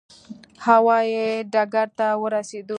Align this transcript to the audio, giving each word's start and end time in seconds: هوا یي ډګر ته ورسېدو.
هوا 0.65 0.97
یي 1.13 1.25
ډګر 1.53 1.87
ته 1.97 2.07
ورسېدو. 2.21 2.69